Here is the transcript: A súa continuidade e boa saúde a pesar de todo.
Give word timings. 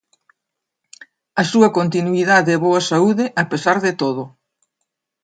A 1.41 1.43
súa 1.51 1.69
continuidade 1.77 2.49
e 2.57 2.61
boa 2.65 2.81
saúde 2.89 3.25
a 3.43 3.45
pesar 3.51 3.77
de 3.85 3.91
todo. 4.01 4.23